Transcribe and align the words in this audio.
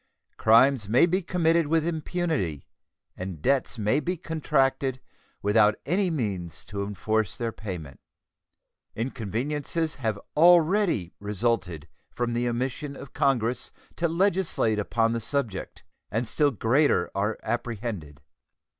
Crimes 0.35 0.89
may 0.89 1.05
be 1.05 1.21
committed 1.21 1.67
with 1.67 1.85
impunity 1.85 2.65
and 3.15 3.39
debts 3.39 3.77
may 3.77 3.99
be 3.99 4.17
contracted 4.17 4.99
without 5.43 5.75
any 5.85 6.09
means 6.09 6.65
to 6.65 6.81
enforce 6.83 7.37
their 7.37 7.51
payment. 7.51 7.99
Inconveniences 8.95 9.97
have 10.01 10.19
already 10.35 11.13
resulted 11.19 11.87
from 12.09 12.33
the 12.33 12.49
omission 12.49 12.95
of 12.95 13.13
Congress 13.13 13.69
to 13.97 14.07
legislate 14.07 14.79
upon 14.79 15.13
the 15.13 15.21
subject, 15.21 15.83
and 16.09 16.27
still 16.27 16.49
greater 16.49 17.11
are 17.13 17.37
apprehended. 17.43 18.21